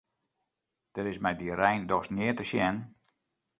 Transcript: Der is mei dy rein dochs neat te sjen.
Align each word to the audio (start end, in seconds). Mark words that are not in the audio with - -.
Der 0.95 1.07
is 1.11 1.19
mei 1.23 1.35
dy 1.39 1.47
rein 1.59 1.83
dochs 1.89 2.11
neat 2.15 2.37
te 2.37 2.45
sjen. 2.49 2.77